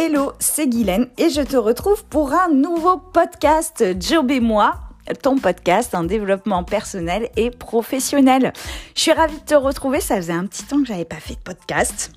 Hello, 0.00 0.30
c'est 0.38 0.68
Guylaine 0.68 1.08
et 1.18 1.28
je 1.28 1.40
te 1.40 1.56
retrouve 1.56 2.04
pour 2.04 2.32
un 2.32 2.50
nouveau 2.50 2.98
podcast 2.98 3.84
Job 3.98 4.30
et 4.30 4.38
moi 4.38 4.76
ton 5.24 5.38
podcast 5.38 5.92
en 5.92 6.04
développement 6.04 6.62
personnel 6.62 7.30
et 7.36 7.50
professionnel. 7.50 8.52
Je 8.94 9.00
suis 9.00 9.12
ravie 9.12 9.40
de 9.40 9.44
te 9.44 9.56
retrouver, 9.56 10.00
ça 10.00 10.14
faisait 10.14 10.34
un 10.34 10.46
petit 10.46 10.62
temps 10.62 10.80
que 10.80 10.86
j'avais 10.86 11.04
pas 11.04 11.16
fait 11.16 11.34
de 11.34 11.40
podcast 11.40 12.12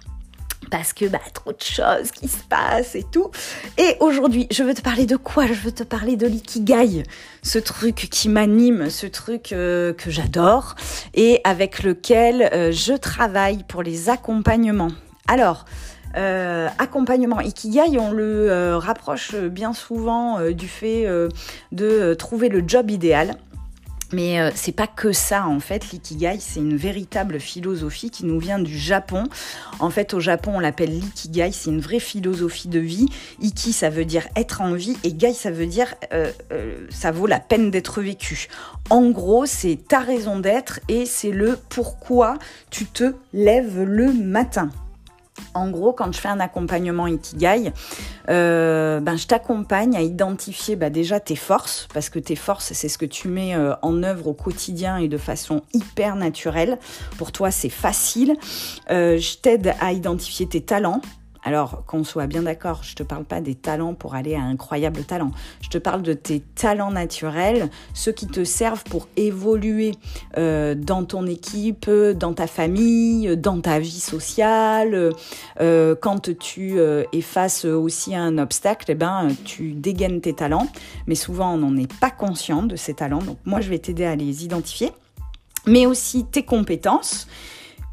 parce 0.70 0.94
que 0.94 1.05
bah 1.05 1.17
trop 1.34 1.54
de 1.54 1.63
choses 1.63 2.12
qui 2.12 2.27
se 2.27 2.44
passent 2.44 2.94
et 2.94 3.04
tout. 3.12 3.31
Et 3.80 3.95
aujourd'hui, 4.00 4.45
je 4.52 4.61
veux 4.61 4.75
te 4.75 4.82
parler 4.82 5.07
de 5.07 5.16
quoi? 5.16 5.48
Je 5.48 5.54
veux 5.54 5.71
te 5.71 5.82
parler 5.84 6.18
de 6.18 6.27
l'ikigai, 6.27 7.02
ce 7.41 7.57
truc 7.57 7.95
qui 7.95 8.29
m'anime, 8.29 8.91
ce 8.91 9.07
truc 9.07 9.54
euh, 9.54 9.91
que 9.91 10.11
j'adore 10.11 10.75
et 11.16 11.41
avec 11.45 11.82
lequel 11.82 12.48
euh, 12.54 12.71
je 12.71 12.93
travaille 12.93 13.63
pour 13.63 13.82
les 13.82 14.07
accompagnements. 14.07 14.91
Alors, 15.27 15.66
euh, 16.15 16.67
accompagnement 16.77 17.39
Ikigai, 17.39 17.97
on 17.99 18.11
le 18.11 18.75
rapproche 18.75 19.35
bien 19.35 19.73
souvent 19.73 20.39
du 20.51 20.67
fait 20.67 21.05
de 21.71 22.13
trouver 22.13 22.49
le 22.49 22.63
job 22.65 22.89
idéal. 22.91 23.37
Mais 24.13 24.39
euh, 24.39 24.51
c'est 24.55 24.71
pas 24.71 24.87
que 24.87 25.13
ça 25.13 25.47
en 25.47 25.59
fait, 25.59 25.91
l'ikigai, 25.91 26.37
c'est 26.39 26.59
une 26.59 26.75
véritable 26.75 27.39
philosophie 27.39 28.09
qui 28.09 28.25
nous 28.25 28.39
vient 28.39 28.59
du 28.59 28.77
Japon. 28.77 29.23
En 29.79 29.89
fait, 29.89 30.13
au 30.13 30.20
Japon, 30.20 30.53
on 30.55 30.59
l'appelle 30.59 30.91
l'ikigai, 30.91 31.51
c'est 31.51 31.70
une 31.70 31.79
vraie 31.79 31.99
philosophie 31.99 32.67
de 32.67 32.79
vie. 32.79 33.07
Iki, 33.41 33.73
ça 33.73 33.89
veut 33.89 34.05
dire 34.05 34.27
être 34.35 34.62
en 34.62 34.73
vie, 34.73 34.98
et 35.03 35.13
gai, 35.13 35.34
ça 35.34 35.51
veut 35.51 35.65
dire 35.65 35.93
euh, 36.13 36.31
euh, 36.51 36.87
ça 36.89 37.12
vaut 37.12 37.27
la 37.27 37.39
peine 37.39 37.71
d'être 37.71 38.01
vécu. 38.01 38.48
En 38.89 39.09
gros, 39.09 39.45
c'est 39.45 39.79
ta 39.87 39.99
raison 39.99 40.39
d'être 40.39 40.79
et 40.89 41.05
c'est 41.05 41.31
le 41.31 41.57
pourquoi 41.70 42.37
tu 42.70 42.85
te 42.85 43.13
lèves 43.34 43.81
le 43.81 44.12
matin. 44.12 44.70
En 45.53 45.70
gros, 45.70 45.93
quand 45.93 46.11
je 46.13 46.20
fais 46.20 46.27
un 46.27 46.39
accompagnement 46.39 47.07
Ikigai, 47.07 47.71
euh, 48.29 48.99
ben, 48.99 49.17
je 49.17 49.27
t'accompagne 49.27 49.95
à 49.95 50.01
identifier 50.01 50.75
bah, 50.75 50.89
déjà 50.89 51.20
tes 51.20 51.35
forces, 51.35 51.87
parce 51.93 52.09
que 52.09 52.20
tes 52.20 52.35
forces, 52.35 52.73
c'est 52.73 52.89
ce 52.89 52.97
que 52.97 53.05
tu 53.05 53.27
mets 53.27 53.55
euh, 53.55 53.73
en 53.81 54.03
œuvre 54.03 54.27
au 54.27 54.34
quotidien 54.34 54.97
et 54.97 55.07
de 55.07 55.17
façon 55.17 55.62
hyper 55.73 56.15
naturelle. 56.15 56.77
Pour 57.17 57.31
toi, 57.31 57.51
c'est 57.51 57.69
facile. 57.69 58.35
Euh, 58.89 59.17
je 59.17 59.37
t'aide 59.37 59.73
à 59.79 59.93
identifier 59.93 60.47
tes 60.47 60.62
talents, 60.62 61.01
alors, 61.43 61.85
qu'on 61.85 62.03
soit 62.03 62.27
bien 62.27 62.43
d'accord, 62.43 62.84
je 62.84 62.95
te 62.95 63.01
parle 63.01 63.23
pas 63.23 63.41
des 63.41 63.55
talents 63.55 63.95
pour 63.95 64.13
aller 64.13 64.35
à 64.35 64.41
incroyable 64.41 65.03
talent. 65.03 65.31
Je 65.61 65.69
te 65.69 65.79
parle 65.79 66.03
de 66.03 66.13
tes 66.13 66.39
talents 66.39 66.91
naturels, 66.91 67.69
ceux 67.95 68.11
qui 68.11 68.28
te 68.28 68.44
servent 68.44 68.84
pour 68.84 69.07
évoluer 69.17 69.94
euh, 70.38 70.75
dans 70.75 71.03
ton 71.03 71.25
équipe, 71.25 71.89
dans 71.89 72.34
ta 72.34 72.45
famille, 72.45 73.35
dans 73.38 73.59
ta 73.59 73.79
vie 73.79 74.00
sociale. 74.00 75.13
Euh, 75.59 75.95
quand 76.00 76.38
tu 76.38 76.79
euh, 76.79 77.03
es 77.12 77.22
face 77.22 77.66
aussi 77.66 78.16
un 78.16 78.38
obstacle, 78.38 78.91
eh 78.91 78.95
ben, 78.95 79.29
tu 79.44 79.72
dégaines 79.72 80.22
tes 80.22 80.34
talents. 80.34 80.67
Mais 81.07 81.16
souvent, 81.16 81.56
on 81.56 81.57
n'en 81.57 81.75
est 81.75 81.91
pas 82.00 82.12
conscient 82.12 82.62
de 82.62 82.75
ces 82.75 82.94
talents. 82.94 83.23
Donc, 83.23 83.38
moi, 83.45 83.62
je 83.62 83.69
vais 83.69 83.79
t'aider 83.79 84.06
à 84.06 84.16
les 84.16 84.45
identifier. 84.45 84.91
Mais 85.66 85.85
aussi 85.85 86.25
tes 86.25 86.44
compétences 86.44 87.28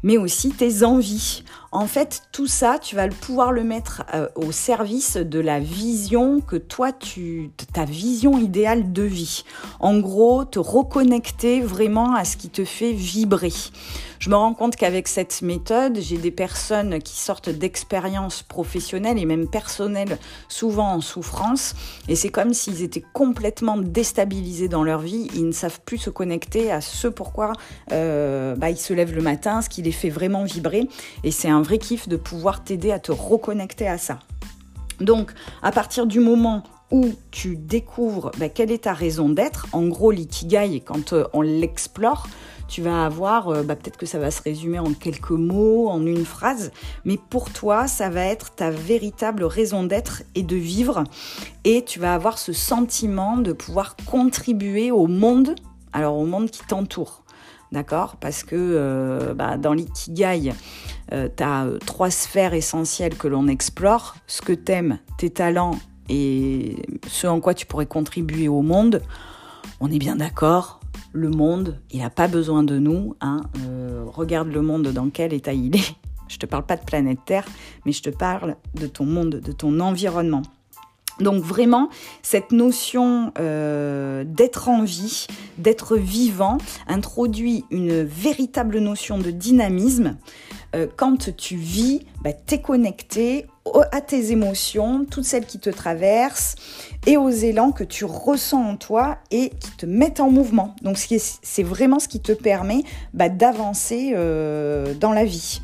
mais 0.03 0.17
aussi 0.17 0.51
tes 0.51 0.83
envies. 0.83 1.43
En 1.71 1.85
fait, 1.85 2.23
tout 2.31 2.47
ça, 2.47 2.79
tu 2.81 2.95
vas 2.95 3.07
pouvoir 3.07 3.51
le 3.51 3.63
mettre 3.63 4.03
euh, 4.15 4.27
au 4.35 4.51
service 4.51 5.17
de 5.17 5.39
la 5.39 5.59
vision 5.59 6.41
que 6.41 6.55
toi, 6.55 6.91
tu, 6.91 7.51
ta 7.73 7.85
vision 7.85 8.39
idéale 8.39 8.91
de 8.91 9.03
vie. 9.03 9.43
En 9.79 9.99
gros, 9.99 10.45
te 10.45 10.57
reconnecter 10.57 11.61
vraiment 11.61 12.15
à 12.15 12.25
ce 12.25 12.37
qui 12.37 12.49
te 12.49 12.65
fait 12.65 12.91
vibrer. 12.91 13.53
Je 14.19 14.29
me 14.29 14.35
rends 14.35 14.53
compte 14.53 14.75
qu'avec 14.75 15.07
cette 15.07 15.41
méthode, 15.41 15.97
j'ai 16.01 16.17
des 16.17 16.31
personnes 16.31 16.99
qui 16.99 17.17
sortent 17.17 17.49
d'expériences 17.49 18.43
professionnelles 18.43 19.17
et 19.17 19.25
même 19.25 19.47
personnelles, 19.47 20.17
souvent 20.49 20.91
en 20.91 20.99
souffrance, 20.99 21.73
et 22.09 22.17
c'est 22.17 22.29
comme 22.29 22.53
s'ils 22.53 22.83
étaient 22.83 23.03
complètement 23.13 23.77
déstabilisés 23.77 24.67
dans 24.67 24.83
leur 24.83 24.99
vie. 24.99 25.29
Ils 25.35 25.45
ne 25.45 25.53
savent 25.53 25.79
plus 25.85 25.99
se 25.99 26.09
connecter 26.09 26.69
à 26.69 26.81
ce 26.81 27.07
pourquoi 27.07 27.53
euh, 27.93 28.55
bah, 28.55 28.69
ils 28.69 28.77
se 28.77 28.93
lèvent 28.93 29.15
le 29.15 29.21
matin, 29.21 29.61
ce 29.61 29.69
qui 29.69 29.81
les 29.81 29.93
fait 29.93 30.09
vraiment 30.09 30.43
vibrer, 30.43 30.89
et 31.23 31.31
c'est 31.31 31.49
un 31.49 31.58
vrai 31.61 31.77
kiff 31.77 32.07
de 32.07 32.17
pouvoir 32.17 32.63
t'aider 32.63 32.91
à 32.91 32.99
te 32.99 33.11
reconnecter 33.11 33.87
à 33.87 33.97
ça. 33.97 34.19
Donc, 34.99 35.31
à 35.61 35.71
partir 35.71 36.05
du 36.05 36.19
moment 36.19 36.63
où 36.91 37.09
tu 37.31 37.55
découvres 37.55 38.31
bah, 38.37 38.49
quelle 38.49 38.71
est 38.71 38.83
ta 38.83 38.93
raison 38.93 39.29
d'être, 39.29 39.67
en 39.71 39.87
gros 39.87 40.11
l'ikigai, 40.11 40.81
quand 40.81 41.13
euh, 41.13 41.25
on 41.33 41.41
l'explore, 41.41 42.27
tu 42.67 42.81
vas 42.81 43.05
avoir, 43.05 43.49
euh, 43.49 43.63
bah, 43.63 43.75
peut-être 43.75 43.97
que 43.97 44.05
ça 44.05 44.19
va 44.19 44.31
se 44.31 44.41
résumer 44.41 44.79
en 44.79 44.93
quelques 44.93 45.31
mots, 45.31 45.87
en 45.89 46.05
une 46.05 46.25
phrase, 46.25 46.71
mais 47.05 47.17
pour 47.17 47.51
toi, 47.51 47.87
ça 47.87 48.09
va 48.09 48.25
être 48.25 48.55
ta 48.55 48.71
véritable 48.71 49.43
raison 49.43 49.83
d'être 49.83 50.23
et 50.35 50.43
de 50.43 50.55
vivre, 50.55 51.03
et 51.63 51.83
tu 51.83 51.99
vas 51.99 52.13
avoir 52.13 52.37
ce 52.37 52.53
sentiment 52.53 53.37
de 53.37 53.53
pouvoir 53.53 53.95
contribuer 54.05 54.91
au 54.91 55.07
monde, 55.07 55.55
alors 55.93 56.17
au 56.17 56.25
monde 56.25 56.49
qui 56.49 56.61
t'entoure. 56.65 57.23
D'accord? 57.71 58.15
Parce 58.15 58.43
que 58.43 58.55
euh, 58.55 59.33
bah, 59.33 59.57
dans 59.57 59.73
l'ikigai, 59.73 60.53
euh, 61.13 61.29
tu 61.35 61.43
as 61.43 61.67
trois 61.85 62.09
sphères 62.09 62.53
essentielles 62.53 63.15
que 63.15 63.27
l'on 63.27 63.47
explore. 63.47 64.15
Ce 64.25 64.41
que 64.41 64.53
t'aimes, 64.53 64.99
tes 65.17 65.29
talents 65.29 65.77
et 66.09 66.77
ce 67.07 67.27
en 67.27 67.39
quoi 67.39 67.53
tu 67.53 67.65
pourrais 67.65 67.85
contribuer 67.85 68.47
au 68.47 68.61
monde. 68.61 69.03
On 69.79 69.91
est 69.91 69.99
bien 69.99 70.15
d'accord, 70.15 70.79
le 71.13 71.29
monde, 71.29 71.79
il 71.91 71.99
n'a 71.99 72.09
pas 72.09 72.27
besoin 72.27 72.63
de 72.63 72.77
nous. 72.77 73.15
Hein. 73.21 73.41
Euh, 73.59 74.03
regarde 74.07 74.49
le 74.49 74.61
monde 74.61 74.87
dans 74.87 75.09
quel 75.09 75.33
état 75.33 75.53
il 75.53 75.75
est. 75.75 75.95
Je 76.27 76.37
te 76.37 76.45
parle 76.45 76.65
pas 76.65 76.75
de 76.75 76.83
planète 76.83 77.19
Terre, 77.25 77.45
mais 77.85 77.91
je 77.91 78.03
te 78.03 78.11
parle 78.11 78.55
de 78.75 78.85
ton 78.85 79.03
monde, 79.03 79.41
de 79.43 79.51
ton 79.51 79.79
environnement. 79.79 80.43
Donc 81.19 81.43
vraiment, 81.43 81.89
cette 82.21 82.51
notion 82.51 83.31
euh, 83.39 84.23
d'être 84.25 84.69
en 84.69 84.83
vie, 84.83 85.27
d'être 85.57 85.97
vivant, 85.97 86.57
introduit 86.87 87.65
une 87.71 88.03
véritable 88.03 88.79
notion 88.79 89.17
de 89.17 89.31
dynamisme. 89.31 90.17
Euh, 90.75 90.87
quand 90.95 91.35
tu 91.35 91.55
vis, 91.55 92.05
bah, 92.23 92.31
tu 92.33 92.55
es 92.55 92.61
connecté 92.61 93.47
à 93.91 94.01
tes 94.01 94.31
émotions, 94.31 95.05
toutes 95.09 95.25
celles 95.25 95.45
qui 95.45 95.59
te 95.59 95.69
traversent, 95.69 96.55
et 97.05 97.17
aux 97.17 97.29
élans 97.29 97.71
que 97.71 97.83
tu 97.83 98.05
ressens 98.05 98.61
en 98.61 98.75
toi 98.75 99.17
et 99.31 99.49
qui 99.49 99.71
te 99.77 99.85
mettent 99.85 100.19
en 100.19 100.29
mouvement. 100.29 100.75
Donc 100.81 100.97
c'est 100.97 101.63
vraiment 101.63 101.99
ce 101.99 102.07
qui 102.07 102.19
te 102.19 102.31
permet 102.31 102.83
bah, 103.13 103.29
d'avancer 103.29 104.13
euh, 104.15 104.93
dans 104.93 105.11
la 105.11 105.25
vie. 105.25 105.61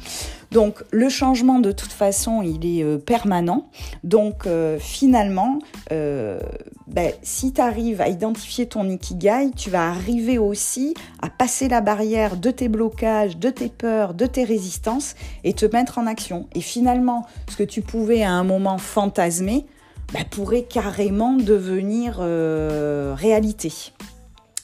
Donc 0.52 0.84
le 0.92 1.10
changement 1.10 1.60
de 1.60 1.72
toute 1.72 1.92
façon 1.92 2.42
il 2.42 2.66
est 2.66 2.84
euh, 2.84 2.98
permanent. 2.98 3.70
Donc 4.04 4.48
euh, 4.48 4.78
finalement, 4.80 5.60
bah, 5.90 7.02
si 7.22 7.54
tu 7.54 7.62
arrives 7.62 8.02
à 8.02 8.10
identifier 8.10 8.68
ton 8.68 8.88
ikigai, 8.90 9.52
tu 9.56 9.70
vas 9.70 9.90
arriver 9.90 10.38
aussi 10.38 10.94
à 11.22 11.30
passer 11.30 11.68
la 11.68 11.82
barrière 11.82 12.38
de 12.38 12.52
tes 12.52 12.68
blocages, 12.68 13.38
de 13.38 13.50
tes 13.50 13.70
peurs, 13.70 14.14
de 14.14 14.26
tes 14.26 14.44
résistances 14.44 15.16
et 15.44 15.54
te 15.54 15.66
mettre 15.66 15.98
en 15.98 16.08
action. 16.08 16.48
Et 16.54 16.62
finalement, 16.62 17.26
ce 17.50 17.58
que 17.58 17.64
tu 17.64 17.82
pouvais 17.82 18.24
à 18.24 18.32
un 18.32 18.44
moment 18.44 18.78
fantasmer, 18.78 19.66
bah, 20.14 20.20
pourrait 20.30 20.64
carrément 20.64 21.34
devenir 21.34 22.18
euh, 22.20 23.16
réalité. 23.18 23.92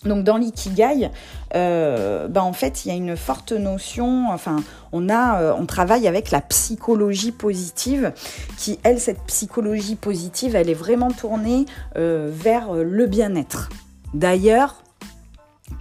Donc 0.05 0.23
dans 0.23 0.37
l'ikigai, 0.37 1.11
euh, 1.55 2.27
bah, 2.27 2.43
en 2.43 2.53
fait, 2.53 2.85
il 2.85 2.89
y 2.89 2.91
a 2.91 2.95
une 2.95 3.15
forte 3.15 3.51
notion, 3.51 4.27
enfin, 4.31 4.57
on, 4.91 5.09
a, 5.09 5.41
euh, 5.41 5.53
on 5.57 5.65
travaille 5.65 6.07
avec 6.07 6.31
la 6.31 6.41
psychologie 6.41 7.31
positive, 7.31 8.11
qui, 8.57 8.79
elle, 8.83 8.99
cette 8.99 9.21
psychologie 9.23 9.95
positive, 9.95 10.55
elle 10.55 10.69
est 10.69 10.75
vraiment 10.75 11.11
tournée 11.11 11.65
vers 11.95 12.73
le 12.73 13.05
bien-être. 13.05 13.69
D'ailleurs, 14.13 14.81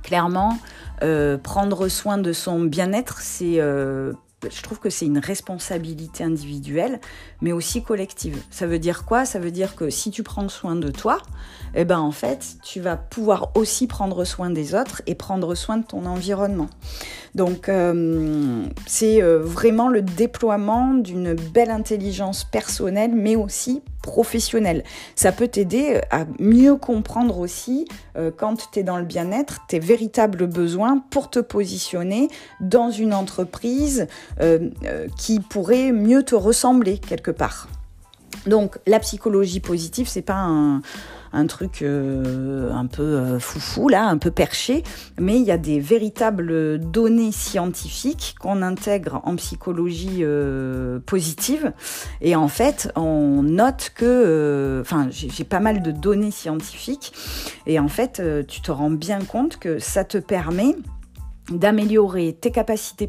clairement, 0.03 0.59
prendre 1.43 1.89
soin 1.89 2.19
de 2.19 2.33
son 2.33 2.61
bien-être, 2.61 3.21
c'est 3.21 3.59
je 4.49 4.63
trouve 4.63 4.79
que 4.79 4.91
c'est 4.91 5.07
une 5.07 5.19
responsabilité 5.19 6.25
individuelle, 6.25 7.01
mais 7.43 7.53
aussi 7.53 7.83
collective. 7.83 8.43
Ça 8.51 8.67
veut 8.67 8.79
dire 8.79 9.05
quoi? 9.05 9.25
Ça 9.25 9.39
veut 9.39 9.51
dire 9.51 9.77
que 9.77 9.91
si 9.91 10.11
tu 10.11 10.23
prends 10.23 10.49
soin 10.49 10.77
de 10.77 10.91
toi, 10.91 11.19
eh 11.75 11.85
ben 11.85 11.99
en 11.99 12.13
fait, 12.13 12.57
tu 12.63 12.81
vas 12.81 12.97
pouvoir 12.97 13.51
aussi 13.55 13.87
prendre 13.87 14.25
soin 14.25 14.51
des 14.51 14.75
autres 14.75 15.03
et 15.07 15.15
prendre 15.15 15.55
soin 15.55 15.77
de 15.77 15.85
ton 15.85 16.07
environnement. 16.07 16.69
Donc 17.35 17.69
euh, 17.69 18.65
c'est 18.87 19.23
euh, 19.23 19.39
vraiment 19.41 19.89
le 19.89 20.03
déploiement 20.03 20.95
d'une 20.95 21.35
belle 21.35 21.71
intelligence 21.71 22.45
personnelle, 22.45 23.13
mais 23.15 23.37
aussi 23.37 23.83
professionnelle. 24.03 24.85
Ça 25.15 25.33
peut 25.33 25.49
t'aider 25.49 25.97
euh, 25.97 26.01
à 26.11 26.25
mieux 26.39 26.77
comprendre 26.77 27.39
aussi 27.39 27.87
quand 28.37 28.71
tu 28.73 28.81
es 28.81 28.83
dans 28.83 28.99
le 28.99 29.05
bien-être, 29.05 29.61
tes 29.69 29.79
véritables 29.79 30.47
besoins 30.47 31.03
pour 31.11 31.31
te 31.31 31.39
positionner 31.39 32.29
dans 32.61 32.91
une 32.91 33.15
entreprise 33.15 34.07
qui 35.17 35.41
pourrait 35.41 35.93
mieux 35.93 36.23
te 36.23 36.35
ressembler 36.35 36.99
quelque 36.99 37.31
part. 37.31 37.69
Donc 38.47 38.79
la 38.87 38.99
psychologie 38.99 39.61
positive, 39.61 40.09
c'est 40.09 40.23
pas 40.23 40.35
un 40.35 40.83
un 41.33 41.47
truc 41.47 41.83
un 41.83 42.87
peu 42.87 43.39
foufou 43.39 43.89
là, 43.89 44.07
un 44.07 44.19
peu 44.19 44.31
perché, 44.31 44.83
mais 45.19 45.39
il 45.39 45.45
y 45.45 45.51
a 45.51 45.59
des 45.59 45.81
véritables 45.81 46.79
données 46.79 47.33
scientifiques 47.33 48.35
qu'on 48.41 48.63
intègre 48.63 49.21
en 49.25 49.37
psychologie 49.37 50.25
positive. 51.07 51.73
Et 52.21 52.37
en 52.37 52.49
fait, 52.49 52.91
on 52.97 53.43
note 53.43 53.93
que, 53.95 54.79
enfin, 54.81 55.09
j'ai 55.11 55.45
pas 55.45 55.61
mal 55.61 55.83
de 55.83 55.91
données 55.91 56.31
scientifiques, 56.31 57.13
et 57.67 57.79
en 57.79 57.89
fait, 57.89 58.23
tu 58.47 58.61
te 58.61 58.71
rends 58.71 58.91
bien 58.91 59.21
compte 59.21 59.59
que 59.59 59.79
ça 59.79 60.05
te 60.05 60.19
permet 60.19 60.75
d'améliorer 61.51 62.37
tes 62.41 62.51
capacités 62.51 63.09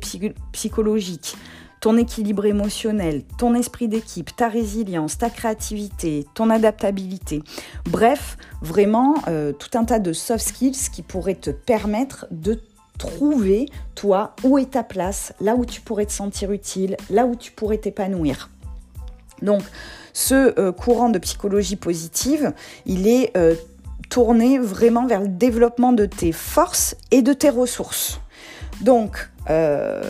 psychologiques, 0.51 1.37
ton 1.81 1.97
équilibre 1.97 2.45
émotionnel, 2.45 3.23
ton 3.37 3.55
esprit 3.55 3.87
d'équipe, 3.87 4.33
ta 4.35 4.47
résilience, 4.47 5.17
ta 5.17 5.29
créativité, 5.29 6.25
ton 6.35 6.49
adaptabilité. 6.51 7.41
Bref, 7.89 8.37
vraiment 8.61 9.15
euh, 9.27 9.51
tout 9.51 9.75
un 9.77 9.83
tas 9.83 9.99
de 9.99 10.13
soft 10.13 10.47
skills 10.47 10.89
qui 10.93 11.01
pourraient 11.01 11.35
te 11.35 11.49
permettre 11.49 12.27
de 12.29 12.61
trouver, 12.99 13.65
toi, 13.95 14.35
où 14.43 14.59
est 14.59 14.71
ta 14.71 14.83
place, 14.83 15.33
là 15.41 15.55
où 15.55 15.65
tu 15.65 15.81
pourrais 15.81 16.05
te 16.05 16.11
sentir 16.11 16.51
utile, 16.51 16.97
là 17.09 17.25
où 17.25 17.35
tu 17.35 17.51
pourrais 17.51 17.79
t'épanouir. 17.79 18.51
Donc, 19.41 19.63
ce 20.13 20.59
euh, 20.59 20.71
courant 20.71 21.09
de 21.09 21.17
psychologie 21.17 21.77
positive, 21.77 22.53
il 22.85 23.07
est 23.07 23.35
euh, 23.35 23.55
tourné 24.09 24.59
vraiment 24.59 25.07
vers 25.07 25.21
le 25.21 25.29
développement 25.29 25.93
de 25.93 26.05
tes 26.05 26.31
forces 26.31 26.95
et 27.09 27.23
de 27.23 27.33
tes 27.33 27.49
ressources. 27.49 28.19
Donc, 28.81 29.31
euh, 29.49 30.01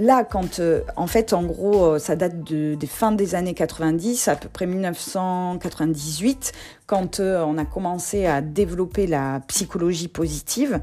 là, 0.00 0.24
quand, 0.24 0.58
euh, 0.58 0.80
en 0.96 1.06
fait, 1.06 1.32
en 1.32 1.42
gros, 1.44 1.84
euh, 1.84 1.98
ça 1.98 2.16
date 2.16 2.42
des 2.42 2.86
fins 2.86 3.12
des 3.12 3.34
années 3.34 3.54
90, 3.54 4.28
à 4.28 4.36
peu 4.36 4.48
près 4.48 4.66
1998, 4.66 6.52
quand 6.90 7.20
euh, 7.20 7.44
on 7.46 7.56
a 7.56 7.64
commencé 7.64 8.26
à 8.26 8.40
développer 8.40 9.06
la 9.06 9.38
psychologie 9.46 10.08
positive. 10.08 10.80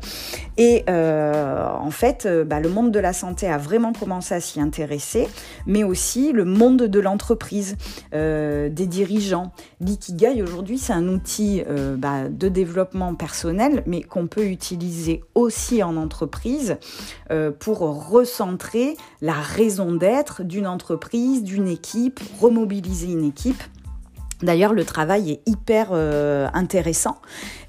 Et 0.55 0.85
euh, 0.89 1.67
en 1.69 1.91
fait, 1.91 2.25
euh, 2.25 2.45
bah, 2.45 2.61
le 2.61 2.69
monde 2.69 2.93
de 2.93 2.99
la 2.99 3.11
santé 3.11 3.45
a 3.49 3.57
vraiment 3.57 3.91
commencé 3.91 4.33
à 4.33 4.39
s'y 4.39 4.61
intéresser, 4.61 5.27
mais 5.65 5.83
aussi 5.83 6.31
le 6.31 6.45
monde 6.45 6.83
de 6.83 6.99
l'entreprise, 7.01 7.75
des 8.13 8.69
dirigeants. 8.69 9.51
L'ikigai, 9.81 10.41
aujourd'hui, 10.41 10.77
c'est 10.77 10.93
un 10.93 11.07
outil 11.09 11.63
bah, 11.97 12.29
de 12.29 12.47
développement 12.47 13.15
personnel, 13.15 13.83
mais 13.85 14.01
qu'on 14.01 14.27
peut 14.27 14.45
utiliser 14.45 15.23
aussi 15.35 15.83
en 15.83 15.97
entreprise 15.97 16.77
pour 17.59 17.79
recentrer 17.79 18.95
la 19.21 19.33
raison 19.33 19.93
d'être 19.93 20.43
d'une 20.43 20.67
entreprise, 20.67 21.43
d'une 21.43 21.67
équipe, 21.67 22.19
remobiliser 22.39 23.11
une 23.11 23.25
équipe 23.25 23.61
D'ailleurs, 24.41 24.73
le 24.73 24.85
travail 24.85 25.31
est 25.31 25.49
hyper 25.49 25.89
euh, 25.91 26.47
intéressant. 26.53 27.17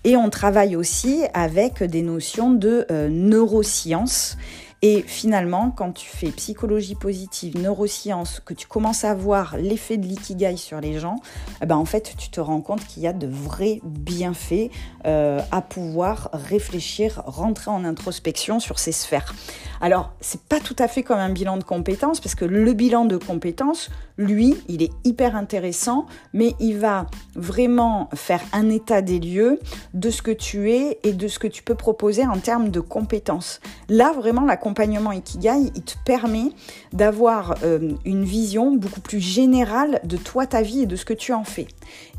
Et 0.04 0.16
on 0.16 0.28
travaille 0.30 0.76
aussi 0.76 1.24
avec 1.34 1.82
des 1.82 2.02
notions 2.02 2.50
de 2.50 2.86
euh, 2.90 3.08
neurosciences 3.08 4.36
et 4.80 5.02
finalement, 5.02 5.72
quand 5.72 5.92
tu 5.92 6.08
fais 6.08 6.28
psychologie 6.28 6.94
positive, 6.94 7.60
neurosciences, 7.60 8.40
que 8.44 8.54
tu 8.54 8.68
commences 8.68 9.02
à 9.02 9.12
voir 9.12 9.56
l'effet 9.56 9.96
de 9.96 10.06
l'ikigai 10.06 10.56
sur 10.56 10.80
les 10.80 11.00
gens, 11.00 11.16
eh 11.60 11.66
ben 11.66 11.76
en 11.76 11.84
fait, 11.84 12.14
tu 12.16 12.30
te 12.30 12.40
rends 12.40 12.60
compte 12.60 12.86
qu'il 12.86 13.02
y 13.02 13.08
a 13.08 13.12
de 13.12 13.26
vrais 13.26 13.80
bienfaits 13.82 14.70
euh, 15.04 15.40
à 15.50 15.62
pouvoir 15.62 16.30
réfléchir, 16.32 17.22
rentrer 17.26 17.70
en 17.72 17.84
introspection 17.84 18.60
sur 18.60 18.78
ces 18.78 18.92
sphères. 18.92 19.34
Alors, 19.80 20.12
c'est 20.20 20.42
pas 20.42 20.60
tout 20.60 20.76
à 20.78 20.88
fait 20.88 21.02
comme 21.02 21.18
un 21.18 21.30
bilan 21.30 21.56
de 21.56 21.64
compétences, 21.64 22.20
parce 22.20 22.34
que 22.34 22.44
le 22.44 22.72
bilan 22.72 23.04
de 23.04 23.16
compétences, 23.16 23.90
lui, 24.16 24.56
il 24.68 24.82
est 24.82 24.90
hyper 25.04 25.36
intéressant, 25.36 26.06
mais 26.32 26.54
il 26.58 26.78
va 26.78 27.06
vraiment 27.36 28.08
faire 28.14 28.40
un 28.52 28.68
état 28.70 29.02
des 29.02 29.20
lieux 29.20 29.60
de 29.94 30.10
ce 30.10 30.22
que 30.22 30.32
tu 30.32 30.72
es 30.72 30.98
et 31.04 31.12
de 31.12 31.28
ce 31.28 31.38
que 31.38 31.46
tu 31.46 31.62
peux 31.62 31.76
proposer 31.76 32.26
en 32.26 32.38
termes 32.38 32.70
de 32.70 32.80
compétences. 32.80 33.60
Là, 33.88 34.12
vraiment, 34.12 34.44
la 34.44 34.56
l'accompagnement 34.68 35.12
Ikigai, 35.12 35.70
il 35.74 35.82
te 35.82 35.94
permet 36.04 36.52
d'avoir 36.92 37.54
euh, 37.62 37.92
une 38.04 38.24
vision 38.24 38.76
beaucoup 38.76 39.00
plus 39.00 39.20
générale 39.20 39.98
de 40.04 40.18
toi, 40.18 40.46
ta 40.46 40.60
vie 40.60 40.82
et 40.82 40.86
de 40.86 40.94
ce 40.94 41.06
que 41.06 41.14
tu 41.14 41.32
en 41.32 41.44
fais. 41.44 41.66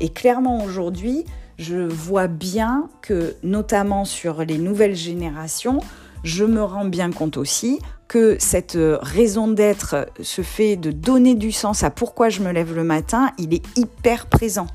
Et 0.00 0.08
clairement 0.08 0.64
aujourd'hui, 0.64 1.24
je 1.58 1.76
vois 1.76 2.26
bien 2.26 2.88
que, 3.02 3.36
notamment 3.44 4.04
sur 4.04 4.44
les 4.44 4.58
nouvelles 4.58 4.96
générations, 4.96 5.78
je 6.24 6.44
me 6.44 6.62
rends 6.62 6.86
bien 6.86 7.12
compte 7.12 7.36
aussi 7.36 7.78
que 8.08 8.36
cette 8.40 8.74
euh, 8.74 8.98
raison 9.00 9.46
d'être, 9.46 10.08
se 10.20 10.42
fait 10.42 10.74
de 10.74 10.90
donner 10.90 11.36
du 11.36 11.52
sens 11.52 11.84
à 11.84 11.90
pourquoi 11.90 12.30
je 12.30 12.40
me 12.40 12.50
lève 12.50 12.74
le 12.74 12.82
matin, 12.82 13.30
il 13.38 13.54
est 13.54 13.62
hyper 13.78 14.26
présent. 14.26 14.66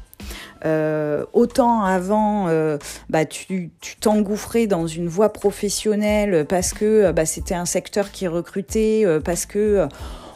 Euh, 0.66 1.26
autant 1.34 1.84
avant, 1.84 2.48
euh, 2.48 2.78
bah, 3.10 3.26
tu 3.26 3.70
t'engouffrais 4.00 4.68
dans 4.68 4.88
une 4.88 5.08
voie 5.08 5.32
professionnelle 5.32 6.46
parce 6.48 6.74
que 6.74 7.12
bah, 7.12 7.26
c'était 7.26 7.56
un 7.56 7.66
secteur 7.66 8.12
qui 8.12 8.28
recrutait, 8.28 9.04
euh, 9.06 9.20
parce 9.20 9.46
que 9.46 9.88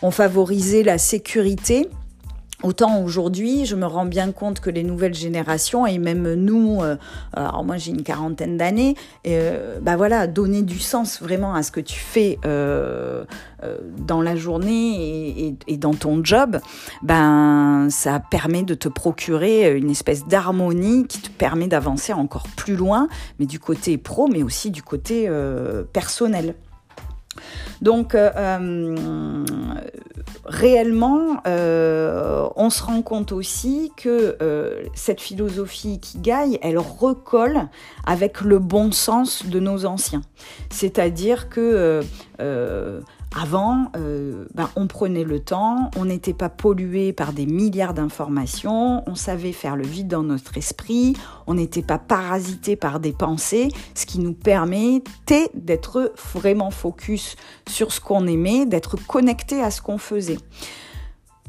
on 0.01 0.11
favorisait 0.11 0.83
la 0.83 0.97
sécurité. 0.97 1.89
Autant 2.61 3.01
aujourd'hui, 3.01 3.65
je 3.65 3.75
me 3.77 3.85
rends 3.85 4.05
bien 4.05 4.33
compte 4.33 4.59
que 4.59 4.69
les 4.69 4.83
nouvelles 4.83 5.13
générations 5.13 5.87
et 5.87 5.97
même 5.97 6.33
nous, 6.33 6.81
euh, 6.81 6.97
alors 7.33 7.63
moi 7.63 7.77
j'ai 7.77 7.91
une 7.91 8.03
quarantaine 8.03 8.57
d'années, 8.57 8.95
euh, 9.27 9.79
bah 9.81 9.95
voilà, 9.95 10.27
donner 10.27 10.61
du 10.61 10.77
sens 10.77 11.21
vraiment 11.21 11.53
à 11.53 11.63
ce 11.63 11.71
que 11.71 11.79
tu 11.79 11.97
fais 11.97 12.37
euh, 12.45 13.23
euh 13.63 13.77
dans 13.97 14.21
la 14.21 14.35
journée 14.35 15.55
et, 15.67 15.77
dans 15.77 15.93
ton 15.93 16.21
job, 16.21 16.59
ben 17.01 17.87
ça 17.89 18.19
permet 18.19 18.63
de 18.63 18.73
te 18.73 18.89
procurer 18.89 19.77
une 19.77 19.89
espèce 19.89 20.27
d'harmonie 20.27 21.07
qui 21.07 21.21
te 21.21 21.29
permet 21.29 21.67
d'avancer 21.67 22.11
encore 22.11 22.47
plus 22.57 22.75
loin, 22.75 23.07
mais 23.39 23.45
du 23.45 23.59
côté 23.59 23.97
pro, 23.97 24.27
mais 24.27 24.43
aussi 24.43 24.69
du 24.69 24.83
côté 24.83 25.27
euh, 25.29 25.83
personnel. 25.83 26.55
Donc 27.81 28.15
euh, 28.15 28.29
euh, 28.35 29.45
réellement, 30.49 31.41
euh, 31.47 32.49
on 32.57 32.69
se 32.69 32.83
rend 32.83 33.01
compte 33.01 33.31
aussi 33.31 33.91
que 33.95 34.37
cette 34.93 35.21
philosophie 35.21 35.99
qui 35.99 36.17
gagne, 36.19 36.57
elle 36.61 36.77
recolle 36.77 37.69
avec 38.05 38.41
le 38.41 38.59
bon 38.59 38.91
sens 38.91 39.45
de 39.45 39.59
nos 39.59 39.85
anciens. 39.85 40.21
C'est-à-dire 40.69 41.47
que 41.49 42.01
avant, 43.35 43.91
euh, 43.95 44.45
ben, 44.55 44.69
on 44.75 44.87
prenait 44.87 45.23
le 45.23 45.39
temps, 45.39 45.91
on 45.95 46.05
n'était 46.05 46.33
pas 46.33 46.49
pollué 46.49 47.13
par 47.13 47.31
des 47.31 47.45
milliards 47.45 47.93
d'informations, 47.93 49.03
on 49.07 49.15
savait 49.15 49.51
faire 49.51 49.75
le 49.75 49.85
vide 49.85 50.07
dans 50.07 50.23
notre 50.23 50.57
esprit, 50.57 51.15
on 51.45 51.53
n'était 51.53 51.83
pas 51.83 51.99
parasité 51.99 52.75
par 52.75 52.99
des 52.99 53.13
pensées, 53.13 53.69
ce 53.93 54.07
qui 54.07 54.19
nous 54.19 54.33
permettait 54.33 55.49
d'être 55.53 56.11
vraiment 56.33 56.71
focus 56.71 57.35
sur 57.67 57.93
ce 57.93 58.01
qu'on 58.01 58.25
aimait, 58.25 58.65
d'être 58.65 58.95
connecté 59.05 59.61
à 59.61 59.69
ce 59.69 59.81
qu'on 59.81 59.99
faisait. 59.99 60.39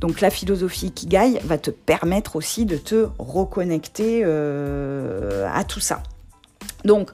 Donc 0.00 0.20
la 0.20 0.30
philosophie 0.30 0.92
Kigai 0.92 1.38
va 1.44 1.58
te 1.58 1.70
permettre 1.70 2.36
aussi 2.36 2.66
de 2.66 2.76
te 2.76 3.08
reconnecter 3.18 4.22
euh, 4.24 5.48
à 5.52 5.64
tout 5.64 5.80
ça. 5.80 6.02
Donc 6.84 7.10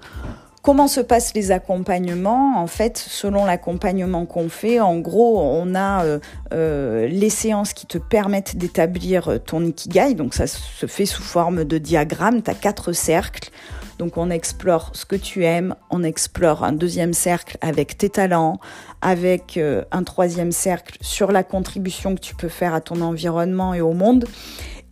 Comment 0.67 0.89
se 0.89 1.01
passent 1.01 1.33
les 1.33 1.53
accompagnements 1.53 2.61
En 2.61 2.67
fait, 2.67 2.99
selon 2.99 3.45
l'accompagnement 3.45 4.27
qu'on 4.27 4.49
fait, 4.49 4.81
en 4.81 4.99
gros, 4.99 5.41
on 5.41 5.77
a 5.77 6.05
euh, 6.05 6.19
euh, 6.53 7.07
les 7.07 7.31
séances 7.31 7.73
qui 7.73 7.87
te 7.87 7.99
permettent 7.99 8.57
d'établir 8.57 9.39
ton 9.47 9.65
ikigai. 9.65 10.15
Donc 10.15 10.35
ça 10.35 10.49
se 10.49 10.87
fait 10.87 11.07
sous 11.07 11.23
forme 11.23 11.63
de 11.63 11.79
diagramme. 11.79 12.43
Tu 12.43 12.53
quatre 12.57 12.91
cercles. 12.91 13.51
Donc 13.99 14.17
on 14.17 14.29
explore 14.29 14.91
ce 14.93 15.07
que 15.07 15.17
tu 15.17 15.45
aimes, 15.45 15.75
on 15.91 16.03
explore 16.03 16.65
un 16.65 16.73
deuxième 16.73 17.15
cercle 17.15 17.57
avec 17.61 17.97
tes 17.97 18.11
talents, 18.11 18.59
avec 19.01 19.57
euh, 19.57 19.85
un 19.91 20.03
troisième 20.03 20.53
cercle 20.53 20.99
sur 21.01 21.33
la 21.33 21.43
contribution 21.45 22.15
que 22.15 22.21
tu 22.21 22.35
peux 22.35 22.49
faire 22.49 22.75
à 22.75 22.81
ton 22.81 23.01
environnement 23.01 23.73
et 23.73 23.81
au 23.81 23.93
monde. 23.93 24.27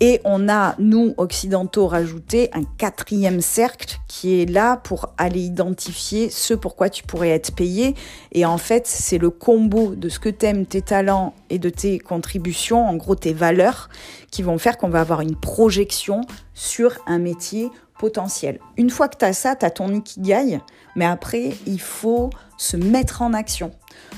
Et 0.00 0.20
on 0.24 0.48
a, 0.48 0.74
nous, 0.78 1.14
occidentaux, 1.18 1.86
rajouté 1.86 2.50
un 2.52 2.64
quatrième 2.64 3.40
cercle 3.40 3.98
qui 4.08 4.40
est 4.40 4.50
là 4.50 4.76
pour 4.76 5.14
aller 5.18 5.40
identifier 5.40 6.30
ce 6.30 6.52
pourquoi 6.52 6.90
tu 6.90 7.04
pourrais 7.04 7.30
être 7.30 7.54
payé. 7.54 7.94
Et 8.32 8.44
en 8.44 8.58
fait, 8.58 8.86
c'est 8.86 9.18
le 9.18 9.30
combo 9.30 9.94
de 9.94 10.08
ce 10.08 10.18
que 10.18 10.28
t'aimes, 10.28 10.66
tes 10.66 10.82
talents 10.82 11.34
et 11.48 11.58
de 11.58 11.70
tes 11.70 11.98
contributions, 11.98 12.86
en 12.86 12.96
gros 12.96 13.14
tes 13.14 13.32
valeurs, 13.32 13.88
qui 14.30 14.42
vont 14.42 14.58
faire 14.58 14.78
qu'on 14.78 14.88
va 14.88 15.00
avoir 15.00 15.20
une 15.20 15.36
projection 15.36 16.22
sur 16.54 16.98
un 17.06 17.18
métier 17.18 17.70
potentiel. 17.98 18.58
Une 18.76 18.90
fois 18.90 19.08
que 19.08 19.16
tu 19.16 19.24
as 19.24 19.32
ça, 19.32 19.56
tu 19.56 19.64
as 19.64 19.70
ton 19.70 19.92
ikigai, 19.92 20.60
mais 20.96 21.04
après, 21.04 21.52
il 21.66 21.80
faut 21.80 22.30
se 22.56 22.76
mettre 22.76 23.22
en 23.22 23.32
action. 23.34 23.72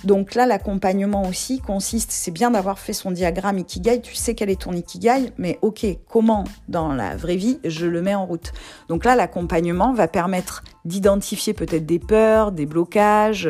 Donc 0.04 0.34
là, 0.34 0.46
l'accompagnement 0.46 1.26
aussi 1.26 1.60
consiste, 1.60 2.10
c'est 2.10 2.30
bien 2.30 2.50
d'avoir 2.50 2.78
fait 2.78 2.92
son 2.92 3.10
diagramme 3.10 3.58
Ikigai, 3.58 4.00
tu 4.00 4.14
sais 4.14 4.34
quel 4.34 4.50
est 4.50 4.60
ton 4.60 4.72
Ikigai, 4.72 5.32
mais 5.38 5.58
ok, 5.62 5.86
comment 6.08 6.44
dans 6.68 6.92
la 6.92 7.16
vraie 7.16 7.36
vie 7.36 7.58
je 7.64 7.86
le 7.86 8.02
mets 8.02 8.14
en 8.14 8.26
route 8.26 8.52
Donc 8.88 9.04
là, 9.04 9.16
l'accompagnement 9.16 9.92
va 9.94 10.08
permettre 10.08 10.64
d'identifier 10.84 11.54
peut-être 11.54 11.86
des 11.86 11.98
peurs, 11.98 12.52
des 12.52 12.66
blocages 12.66 13.48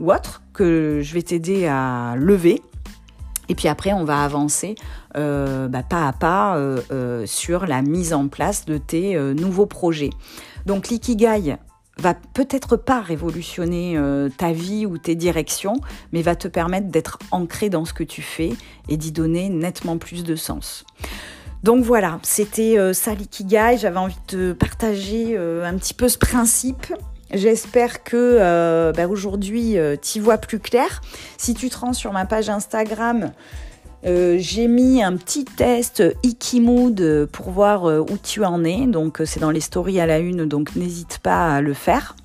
ou 0.00 0.12
autres 0.12 0.42
que 0.52 1.00
je 1.02 1.14
vais 1.14 1.22
t'aider 1.22 1.66
à 1.66 2.14
lever 2.16 2.62
Et 3.52 3.54
puis 3.54 3.68
après, 3.68 3.92
on 3.92 4.04
va 4.04 4.24
avancer 4.24 4.76
euh, 5.14 5.68
bah, 5.68 5.82
pas 5.82 6.08
à 6.08 6.14
pas 6.14 6.56
euh, 6.56 6.80
euh, 6.90 7.26
sur 7.26 7.66
la 7.66 7.82
mise 7.82 8.14
en 8.14 8.28
place 8.28 8.64
de 8.64 8.78
tes 8.78 9.14
nouveaux 9.34 9.66
projets. 9.66 10.08
Donc 10.64 10.88
l'ikigai 10.88 11.58
va 11.98 12.14
peut-être 12.14 12.78
pas 12.78 13.02
révolutionner 13.02 13.98
ta 14.38 14.52
vie 14.52 14.86
ou 14.86 14.96
tes 14.96 15.14
directions, 15.14 15.82
mais 16.14 16.22
va 16.22 16.34
te 16.34 16.48
permettre 16.48 16.86
d'être 16.86 17.18
ancré 17.30 17.68
dans 17.68 17.84
ce 17.84 17.92
que 17.92 18.04
tu 18.04 18.22
fais 18.22 18.54
et 18.88 18.96
d'y 18.96 19.12
donner 19.12 19.50
nettement 19.50 19.98
plus 19.98 20.24
de 20.24 20.34
sens. 20.34 20.86
Donc 21.62 21.84
voilà, 21.84 22.20
c'était 22.22 22.94
ça 22.94 23.12
l'ikigai. 23.12 23.76
J'avais 23.76 23.98
envie 23.98 24.16
de 24.28 24.54
partager 24.54 25.36
un 25.36 25.76
petit 25.76 25.92
peu 25.92 26.08
ce 26.08 26.16
principe. 26.16 26.86
J'espère 27.32 28.04
que 28.04 28.92
bah, 28.92 29.08
aujourd'hui 29.08 29.76
tu 30.02 30.20
vois 30.20 30.38
plus 30.38 30.58
clair. 30.58 31.00
Si 31.38 31.54
tu 31.54 31.70
te 31.70 31.78
rends 31.78 31.92
sur 31.92 32.12
ma 32.12 32.26
page 32.26 32.50
Instagram, 32.50 33.32
euh, 34.04 34.36
j'ai 34.38 34.66
mis 34.66 35.02
un 35.02 35.16
petit 35.16 35.44
test 35.44 36.02
Ikimood 36.24 37.28
pour 37.30 37.50
voir 37.50 37.86
euh, 37.86 38.00
où 38.00 38.18
tu 38.20 38.44
en 38.44 38.64
es. 38.64 38.86
Donc 38.86 39.20
euh, 39.20 39.24
c'est 39.24 39.40
dans 39.40 39.50
les 39.50 39.60
stories 39.60 40.00
à 40.00 40.06
la 40.06 40.18
une, 40.18 40.44
donc 40.46 40.74
n'hésite 40.74 41.18
pas 41.22 41.54
à 41.54 41.60
le 41.60 41.72
faire. 41.72 42.16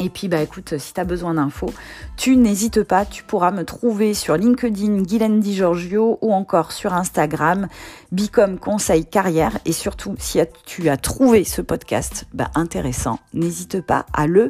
Et 0.00 0.08
puis 0.08 0.28
bah 0.28 0.40
écoute, 0.42 0.78
si 0.78 0.94
tu 0.94 1.00
as 1.00 1.04
besoin 1.04 1.34
d'infos, 1.34 1.72
tu 2.16 2.36
n'hésites 2.36 2.82
pas, 2.82 3.04
tu 3.04 3.22
pourras 3.22 3.50
me 3.50 3.64
trouver 3.64 4.14
sur 4.14 4.36
LinkedIn 4.36 5.02
Guylaine 5.02 5.40
Di 5.40 5.54
Giorgio 5.54 6.18
ou 6.22 6.32
encore 6.32 6.72
sur 6.72 6.94
Instagram 6.94 7.68
Bicom 8.10 8.58
Conseil 8.58 9.04
Carrière. 9.04 9.58
Et 9.66 9.72
surtout, 9.72 10.14
si 10.18 10.40
tu 10.64 10.88
as 10.88 10.96
trouvé 10.96 11.44
ce 11.44 11.60
podcast 11.60 12.26
bah, 12.32 12.50
intéressant, 12.54 13.18
n'hésite 13.34 13.82
pas 13.82 14.06
à 14.14 14.26
le 14.26 14.48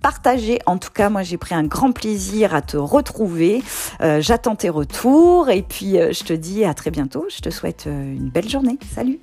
partager. 0.00 0.60
En 0.66 0.78
tout 0.78 0.92
cas, 0.92 1.10
moi, 1.10 1.22
j'ai 1.22 1.36
pris 1.36 1.54
un 1.54 1.64
grand 1.64 1.92
plaisir 1.92 2.54
à 2.54 2.62
te 2.62 2.76
retrouver. 2.76 3.62
Euh, 4.00 4.20
j'attends 4.20 4.56
tes 4.56 4.70
retours 4.70 5.50
et 5.50 5.62
puis 5.62 5.98
euh, 5.98 6.12
je 6.12 6.24
te 6.24 6.32
dis 6.32 6.64
à 6.64 6.74
très 6.74 6.90
bientôt. 6.90 7.26
Je 7.28 7.40
te 7.40 7.50
souhaite 7.50 7.86
euh, 7.86 8.14
une 8.14 8.30
belle 8.30 8.48
journée. 8.48 8.78
Salut 8.94 9.18